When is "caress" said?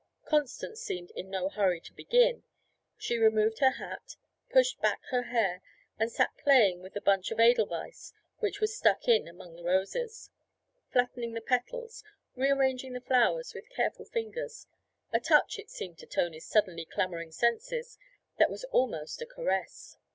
19.27-19.97